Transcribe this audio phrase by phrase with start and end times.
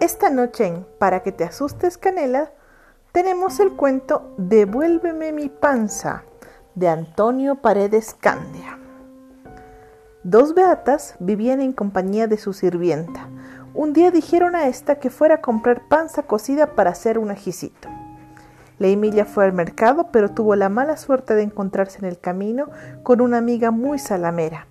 [0.00, 2.52] Esta noche en Para que te asustes, Canela,
[3.10, 6.22] tenemos el cuento Devuélveme mi panza
[6.76, 8.78] de Antonio Paredes Candia.
[10.22, 13.28] Dos beatas vivían en compañía de su sirvienta.
[13.74, 17.88] Un día dijeron a esta que fuera a comprar panza cocida para hacer un ajicito.
[18.78, 22.70] La Emilia fue al mercado, pero tuvo la mala suerte de encontrarse en el camino
[23.02, 24.68] con una amiga muy salamera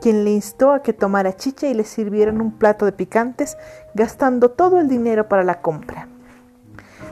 [0.00, 3.56] quien le instó a que tomara chicha y le sirvieran un plato de picantes,
[3.94, 6.08] gastando todo el dinero para la compra.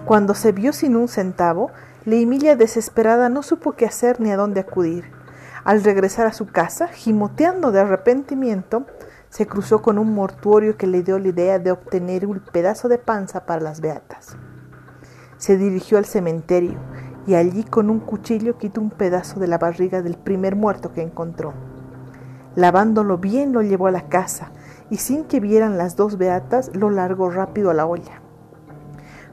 [0.04, 1.70] Cuando se vio sin un centavo,
[2.04, 5.04] la Emilia desesperada no supo qué hacer ni a dónde acudir.
[5.64, 8.86] Al regresar a su casa, gimoteando de arrepentimiento,
[9.28, 12.96] se cruzó con un mortuorio que le dio la idea de obtener un pedazo de
[12.96, 14.36] panza para las beatas.
[15.36, 16.78] Se dirigió al cementerio
[17.26, 21.02] y allí con un cuchillo quitó un pedazo de la barriga del primer muerto que
[21.02, 21.52] encontró.
[22.58, 24.50] Lavándolo bien lo llevó a la casa
[24.90, 28.20] y sin que vieran las dos beatas lo largó rápido a la olla.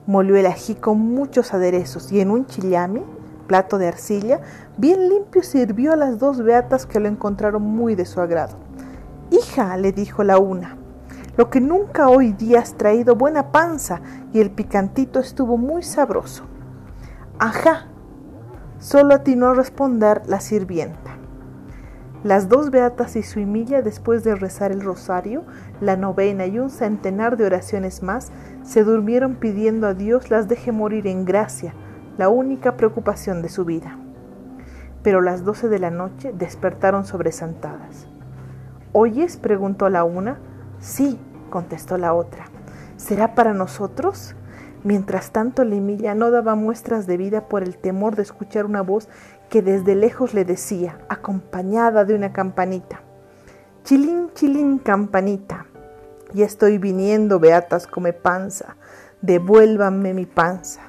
[0.05, 3.01] Molió el ají con muchos aderezos y en un chillami,
[3.47, 4.41] plato de arcilla,
[4.77, 8.57] bien limpio sirvió a las dos beatas que lo encontraron muy de su agrado.
[9.31, 10.77] Hija, le dijo la una,
[11.35, 14.01] lo que nunca hoy día has traído buena panza
[14.33, 16.43] y el picantito estuvo muy sabroso.
[17.39, 17.87] Ajá,
[18.77, 21.24] solo atinó a responder la sirvienta.
[22.25, 25.43] Las dos beatas y su Emilia, después de rezar el rosario,
[25.79, 28.31] la novena y un centenar de oraciones más,
[28.63, 31.75] se durmieron pidiendo a Dios las deje morir en gracia,
[32.17, 33.99] la única preocupación de su vida.
[35.03, 38.07] Pero las doce de la noche despertaron sobresaltadas.
[38.91, 39.37] ¿Oyes?
[39.37, 40.39] preguntó la una.
[40.79, 41.19] Sí,
[41.51, 42.45] contestó la otra.
[42.97, 44.35] ¿Será para nosotros?
[44.85, 48.81] Mientras tanto, la Emilia no daba muestras de vida por el temor de escuchar una
[48.81, 49.09] voz
[49.49, 53.01] que desde lejos le decía, acompañada de una campanita,
[53.85, 55.67] Chilín, chilín, campanita,
[56.33, 58.77] y estoy viniendo, beatas come panza,
[59.21, 60.81] devuélvanme mi panza.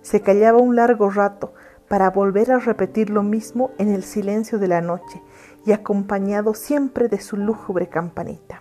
[0.00, 1.52] Se callaba un largo rato
[1.88, 5.20] para volver a repetir lo mismo en el silencio de la noche
[5.66, 8.60] y acompañado siempre de su lúgubre campanita.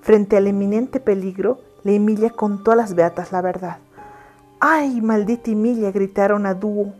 [0.00, 3.78] Frente al eminente peligro, la Emilia contó a las beatas la verdad.
[4.58, 5.92] ¡Ay, maldita Emilia!
[5.92, 6.92] gritaron a dúo.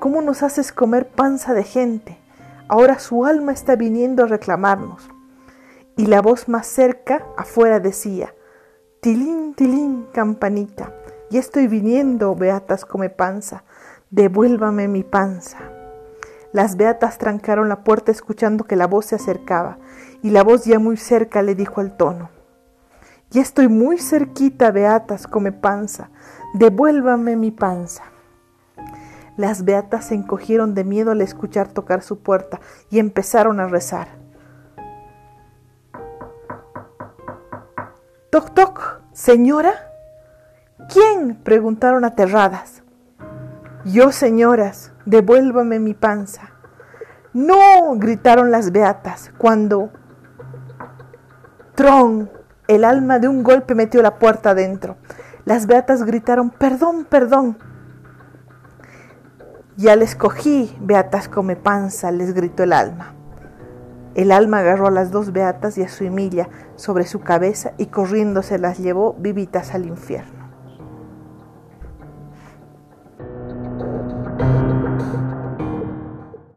[0.00, 2.16] ¿Cómo nos haces comer panza de gente?
[2.68, 5.10] Ahora su alma está viniendo a reclamarnos.
[5.94, 8.34] Y la voz más cerca, afuera, decía,
[9.02, 10.94] Tilín, tilín, campanita,
[11.30, 13.64] y estoy viniendo, beatas come panza,
[14.10, 15.58] devuélvame mi panza.
[16.54, 19.76] Las beatas trancaron la puerta escuchando que la voz se acercaba,
[20.22, 22.30] y la voz ya muy cerca le dijo al tono,
[23.30, 26.08] ya estoy muy cerquita, beatas, come panza,
[26.54, 28.04] devuélvame mi panza.
[29.40, 34.08] Las beatas se encogieron de miedo al escuchar tocar su puerta y empezaron a rezar.
[38.28, 39.72] Toc toc, señora.
[40.92, 41.36] ¿Quién?
[41.42, 42.82] preguntaron aterradas.
[43.86, 46.50] Yo, señoras, devuélvame mi panza.
[47.32, 49.88] No, gritaron las beatas, cuando...
[51.74, 52.30] Tron,
[52.68, 54.98] el alma de un golpe metió la puerta adentro.
[55.46, 57.69] Las beatas gritaron, perdón, perdón.
[59.80, 63.14] Ya les cogí, beatas come panza, les gritó el alma.
[64.14, 67.86] El alma agarró a las dos beatas y a su Emilia sobre su cabeza y
[67.86, 70.39] corriendo se las llevó vivitas al infierno.